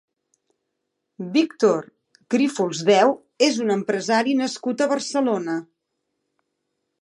Víctor 1.35 1.85
Grífols 2.35 2.81
Deu 2.87 3.13
és 3.49 3.61
un 3.67 3.75
empresari 3.77 4.35
nascut 4.41 4.83
a 4.83 4.89
Barcelona. 4.97 5.61